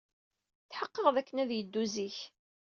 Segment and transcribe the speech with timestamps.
[0.69, 2.17] Tḥeqqeɣ dakken ad yeddu zik.